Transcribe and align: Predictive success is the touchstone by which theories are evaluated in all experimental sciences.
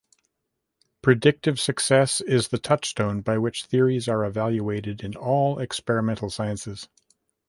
Predictive 1.03 1.59
success 1.59 2.21
is 2.21 2.47
the 2.47 2.57
touchstone 2.57 3.21
by 3.21 3.37
which 3.37 3.65
theories 3.65 4.07
are 4.07 4.25
evaluated 4.25 5.01
in 5.03 5.15
all 5.15 5.59
experimental 5.59 6.31
sciences. 6.31 6.89